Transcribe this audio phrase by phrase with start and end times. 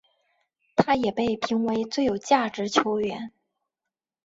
[0.75, 3.31] 他也被评为最有价值球员。